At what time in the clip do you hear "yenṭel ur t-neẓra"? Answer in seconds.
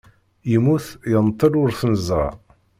1.11-2.29